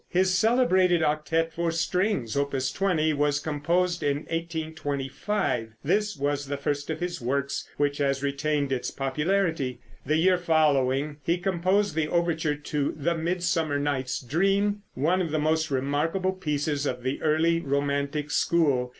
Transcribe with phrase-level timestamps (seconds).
[0.09, 5.73] His celebrated octette for strings, Opus 20, was composed in 1825.
[5.83, 9.79] This was the first of his works which has retained its popularity.
[10.03, 15.37] The year following he composed the overture to "The Midsummer Night's Dream," one of the
[15.37, 18.89] most remarkable pieces of the early romantic school.